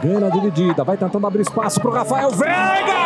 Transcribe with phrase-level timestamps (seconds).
[0.00, 3.01] Ganha na dividida, vai tentando abrir espaço pro Rafael Veiga!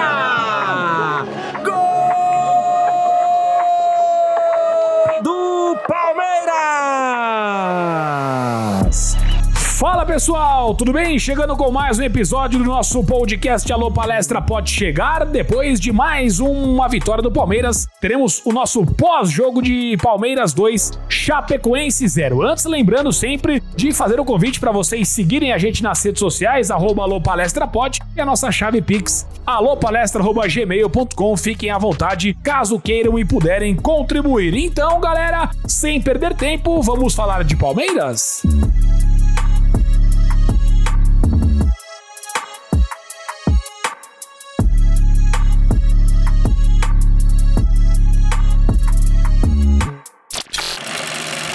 [10.17, 11.19] Pessoal, tudo bem?
[11.19, 15.27] Chegando com mais um episódio do nosso podcast Alô Palestra Pode Chegar.
[15.27, 22.09] Depois de mais uma vitória do Palmeiras, teremos o nosso pós-jogo de Palmeiras 2, Chapecoense
[22.09, 22.41] 0.
[22.41, 26.71] Antes, lembrando sempre de fazer o convite para vocês seguirem a gente nas redes sociais,
[26.71, 31.37] arroba Alô Palestra Pode, e a nossa chave Pix, alopalestra.gmail.com.
[31.37, 34.55] Fiquem à vontade, caso queiram e puderem contribuir.
[34.55, 38.43] Então, galera, sem perder tempo, vamos falar de Palmeiras?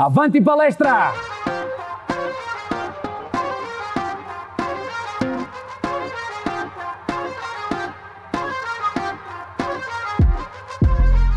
[0.01, 1.13] Avante palestra!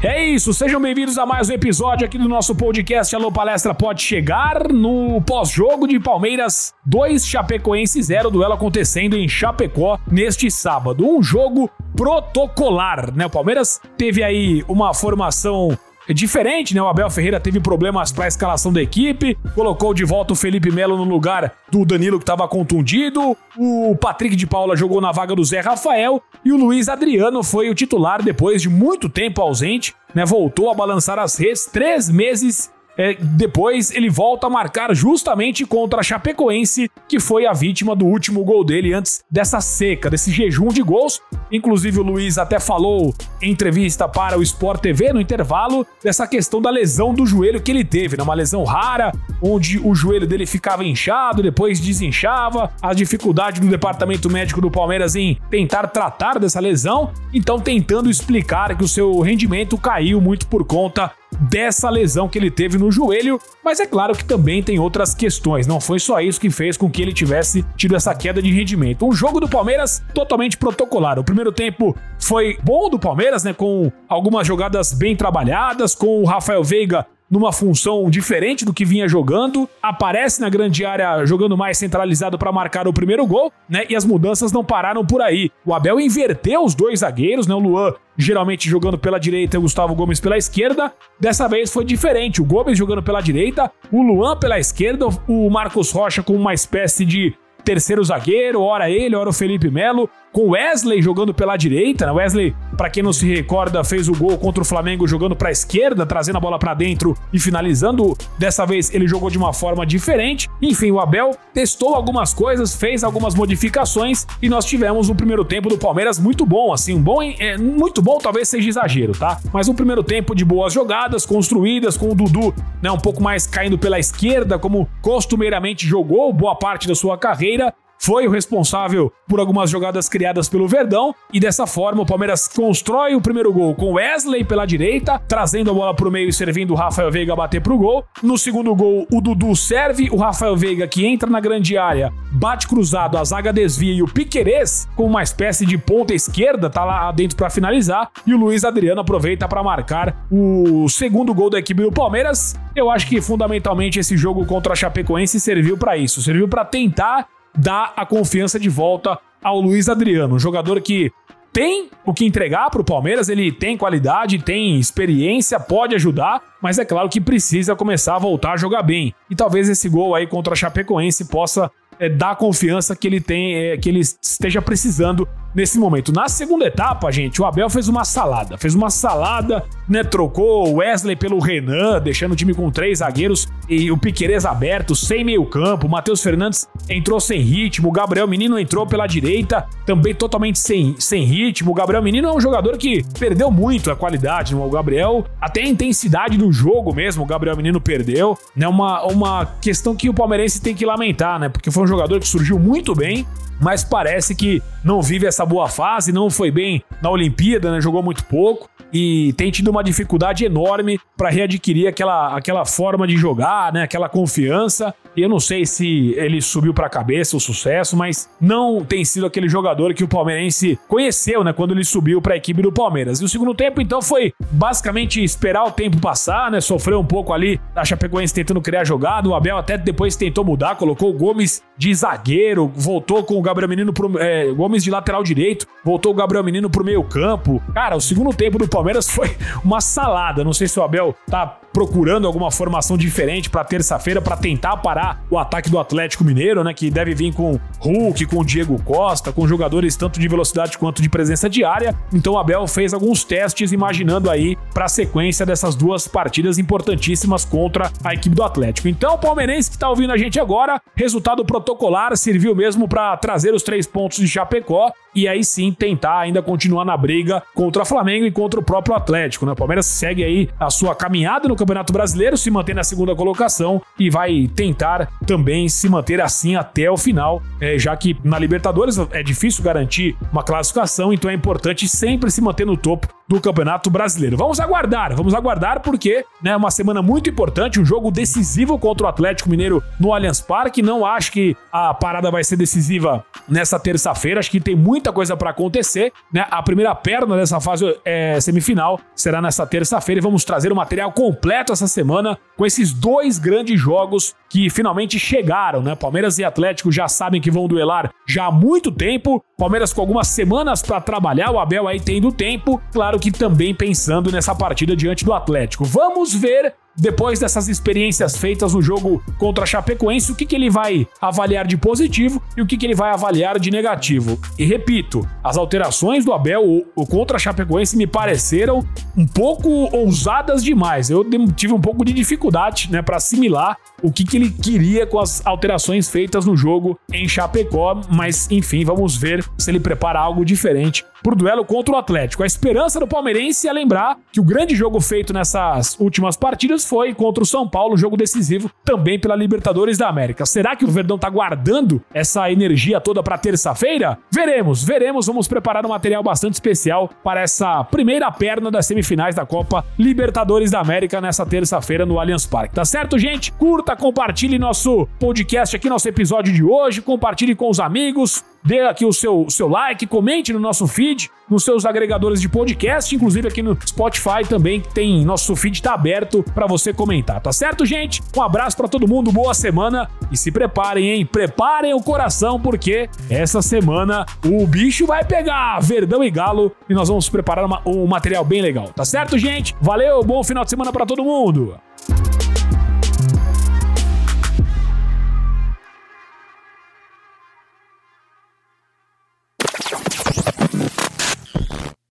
[0.03, 4.01] É isso, sejam bem-vindos a mais um episódio aqui do nosso podcast Alô Palestra Pode
[4.01, 11.07] Chegar no pós-jogo de Palmeiras 2, Chapecoense 0, duelo acontecendo em Chapecó neste sábado.
[11.07, 13.27] Um jogo protocolar, né?
[13.27, 15.77] O Palmeiras teve aí uma formação
[16.13, 16.83] diferente, né?
[16.83, 20.71] O Abel Ferreira teve problemas para a escalação da equipe, colocou de volta o Felipe
[20.71, 25.35] Melo no lugar do Danilo que estava contundido, o Patrick de Paula jogou na vaga
[25.35, 29.95] do Zé Rafael e o Luiz Adriano foi o titular depois de muito tempo ausente,
[30.15, 30.25] né?
[30.25, 36.01] Voltou a balançar as redes três meses é, depois ele volta a marcar justamente contra
[36.01, 40.69] a Chapecoense, que foi a vítima do último gol dele antes dessa seca, desse jejum
[40.69, 41.21] de gols.
[41.51, 46.61] Inclusive o Luiz até falou em entrevista para o Sport TV no intervalo dessa questão
[46.61, 48.23] da lesão do joelho que ele teve, né?
[48.23, 54.31] uma lesão rara, onde o joelho dele ficava inchado, depois desinchava, a dificuldade do departamento
[54.31, 59.77] médico do Palmeiras em tentar tratar dessa lesão, então tentando explicar que o seu rendimento
[59.77, 64.25] caiu muito por conta dessa lesão que ele teve no joelho, mas é claro que
[64.25, 65.67] também tem outras questões.
[65.67, 69.07] Não foi só isso que fez com que ele tivesse tido essa queda de rendimento.
[69.07, 71.19] Um jogo do Palmeiras totalmente protocolar.
[71.19, 76.25] O primeiro tempo foi bom do Palmeiras, né, com algumas jogadas bem trabalhadas, com o
[76.25, 81.77] Rafael Veiga numa função diferente do que vinha jogando, aparece na grande área jogando mais
[81.77, 83.85] centralizado para marcar o primeiro gol, né?
[83.91, 85.51] E as mudanças não pararam por aí.
[85.67, 87.55] O Abel inverteu os dois zagueiros, né?
[87.55, 90.93] O Luan geralmente jogando pela direita e o Gustavo Gomes pela esquerda.
[91.19, 92.41] Dessa vez foi diferente.
[92.41, 97.05] O Gomes jogando pela direita, o Luan pela esquerda, o Marcos Rocha com uma espécie
[97.05, 97.35] de
[97.65, 102.05] terceiro zagueiro, ora ele, ora o Felipe Melo, com Wesley jogando pela direita.
[102.05, 102.13] Né?
[102.13, 105.53] Wesley, para quem não se recorda, fez o gol contra o Flamengo jogando para a
[105.53, 108.19] esquerda, trazendo a bola para dentro e finalizando.
[108.37, 110.51] Dessa vez ele jogou de uma forma diferente.
[110.61, 115.69] Enfim, o Abel testou algumas coisas, fez algumas modificações e nós tivemos um primeiro tempo
[115.69, 119.39] do Palmeiras muito bom, assim, um bom, é, muito bom, talvez seja exagero, tá?
[119.53, 122.53] Mas um primeiro tempo de boas jogadas construídas com o Dudu,
[122.83, 127.73] né, um pouco mais caindo pela esquerda, como costumeiramente jogou boa parte da sua carreira
[128.05, 133.15] foi o responsável por algumas jogadas criadas pelo Verdão e dessa forma o Palmeiras constrói
[133.15, 136.73] o primeiro gol com Wesley pela direita, trazendo a bola para o meio e servindo
[136.73, 138.05] o Rafael Veiga a bater pro gol.
[138.23, 142.69] No segundo gol, o Dudu serve o Rafael Veiga que entra na grande área, bate
[142.69, 147.11] cruzado, a zaga desvia e o Piquerez, com uma espécie de ponta esquerda, tá lá
[147.11, 151.83] dentro para finalizar e o Luiz Adriano aproveita para marcar o segundo gol da equipe
[151.83, 152.55] do Palmeiras.
[152.77, 157.29] Eu acho que fundamentalmente esse jogo contra a Chapecoense serviu para isso, serviu para tentar
[157.57, 161.13] dá a confiança de volta ao Luiz Adriano, um jogador que
[161.53, 166.81] tem o que entregar para o Palmeiras, ele tem qualidade, tem experiência, pode ajudar, mas
[166.81, 169.15] é claro que precisa começar a voltar a jogar bem.
[169.31, 171.71] E talvez esse gol aí contra a Chapecoense possa
[172.01, 176.13] é, dar a confiança que ele tem, é, que ele esteja precisando nesse momento.
[176.13, 178.59] Na segunda etapa, gente, o Abel fez uma salada.
[178.59, 180.03] Fez uma salada, né?
[180.03, 184.95] Trocou o Wesley pelo Renan, deixando o time com três zagueiros e o Piquerez aberto,
[184.95, 185.87] sem meio campo.
[185.87, 187.89] O Matheus Fernandes entrou sem ritmo.
[187.89, 191.71] O Gabriel Menino entrou pela direita, também totalmente sem, sem ritmo.
[191.71, 194.55] O Gabriel Menino é um jogador que perdeu muito a qualidade.
[194.55, 194.65] Né?
[194.65, 198.37] O Gabriel, até a intensidade do jogo mesmo, o Gabriel Menino perdeu.
[198.57, 198.67] Né?
[198.67, 201.49] Uma, uma questão que o palmeirense tem que lamentar, né?
[201.49, 203.27] Porque foi um jogador que surgiu muito bem,
[203.65, 207.81] mas parece que não vive essa boa fase, não foi bem na Olimpíada, né?
[207.81, 208.69] Jogou muito pouco.
[208.95, 213.83] E tem tido uma dificuldade enorme para readquirir aquela, aquela forma de jogar, né?
[213.83, 214.95] Aquela confiança.
[215.17, 219.05] E eu não sei se ele subiu para a cabeça o sucesso, mas não tem
[219.05, 221.53] sido aquele jogador que o palmeirense conheceu, né?
[221.53, 223.21] Quando ele subiu para a equipe do Palmeiras.
[223.21, 226.61] E o segundo tempo, então, foi basicamente esperar o tempo passar, né?
[226.61, 229.29] Sofreu um pouco ali a Chapecoense tentando criar jogada.
[229.29, 233.69] O Abel até depois tentou mudar, colocou o Gomes de zagueiro, voltou com o Gabriel
[233.69, 234.21] Menino pro.
[234.21, 237.61] É, Gomes de lateral direito, voltou o Gabriel Menino pro meio campo.
[237.73, 240.45] Cara, o segundo tempo do Palmeiras foi uma salada.
[240.45, 245.25] Não sei se o Abel tá procurando alguma formação diferente para terça-feira para tentar parar
[245.29, 246.73] o ataque do Atlético Mineiro, né?
[246.73, 251.09] Que deve vir com Hulk, com Diego Costa, com jogadores tanto de velocidade quanto de
[251.09, 251.95] presença diária.
[252.13, 257.45] Então o Abel fez alguns testes imaginando aí para a sequência dessas duas partidas importantíssimas
[257.45, 258.87] contra a equipe do Atlético.
[258.87, 263.53] Então o palmeirense que está ouvindo a gente agora, resultado protocolar serviu mesmo para trazer
[263.53, 267.87] os três pontos de Chapecó e aí sim tentar ainda continuar na briga contra o
[267.87, 269.47] Flamengo e contra o próprio Atlético.
[269.47, 269.53] Né?
[269.53, 273.81] O Palmeiras segue aí a sua caminhada no Campeonato Brasileiro, se mantém na segunda colocação
[273.99, 278.99] e vai tentar também se manter assim até o final, é, já que na Libertadores
[279.11, 283.91] é difícil garantir uma classificação, então é importante sempre se manter no topo do Campeonato
[283.91, 284.37] Brasileiro.
[284.37, 289.07] Vamos aguardar, vamos aguardar porque é né, uma semana muito importante, um jogo decisivo contra
[289.07, 290.83] o Atlético Mineiro no Allianz Parque.
[290.83, 295.37] Não acho que a parada vai ser decisiva nessa terça-feira, acho que tem muita coisa
[295.37, 296.13] para acontecer.
[296.33, 296.47] Né?
[296.51, 301.13] A primeira perna dessa fase é, semifinal será nessa terça-feira e vamos trazer o material
[301.13, 305.83] completo essa semana com esses dois grandes jogos que finalmente chegaram.
[305.83, 305.95] Né?
[305.95, 309.43] Palmeiras e Atlético já sabem que vão duelar já há muito tempo.
[309.57, 314.31] Palmeiras com algumas semanas para trabalhar, o Abel aí tendo tempo, claro que também pensando
[314.31, 315.85] nessa partida diante do Atlético.
[315.85, 320.71] Vamos ver depois dessas experiências feitas no jogo contra a Chapecoense, o que, que ele
[320.71, 324.39] vai avaliar de positivo e o que, que ele vai avaliar de negativo.
[324.59, 330.63] E repito, as alterações do Abel o contra a Chapecoense me pareceram um pouco ousadas
[330.63, 331.11] demais.
[331.11, 335.19] Eu tive um pouco de dificuldade né, para assimilar o que, que ele queria com
[335.19, 340.45] as alterações feitas no jogo em Chapecó, mas enfim, vamos ver se ele prepara algo
[340.45, 342.43] diferente pro duelo contra o Atlético.
[342.43, 347.15] A esperança do palmeirense é lembrar que o grande jogo feito nessas últimas partidas foi
[347.15, 350.45] contra o São Paulo, jogo decisivo também pela Libertadores da América.
[350.45, 354.19] Será que o Verdão tá guardando essa energia toda para terça-feira?
[354.31, 355.27] Veremos, veremos.
[355.27, 360.71] Vamos preparar um material bastante especial para essa primeira perna das semifinais da Copa Libertadores
[360.71, 362.75] da América nessa terça-feira no Allianz Parque.
[362.75, 363.51] Tá certo, gente?
[363.53, 369.05] Curta, compartilhe nosso podcast aqui, nosso episódio de hoje, compartilhe com os amigos dê aqui
[369.05, 373.63] o seu, seu like, comente no nosso feed, nos seus agregadores de podcast, inclusive aqui
[373.63, 378.23] no Spotify também, que tem nosso feed tá aberto para você comentar, tá certo, gente?
[378.35, 381.27] Um abraço para todo mundo, boa semana e se preparem, hein?
[381.27, 387.09] Preparem o coração porque essa semana o bicho vai pegar Verdão e Galo e nós
[387.09, 389.77] vamos preparar uma, um material bem legal, tá certo, gente?
[389.81, 391.79] Valeu, bom final de semana para todo mundo.